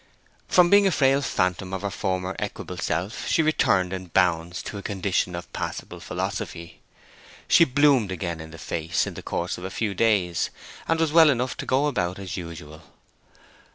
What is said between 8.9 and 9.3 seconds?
in the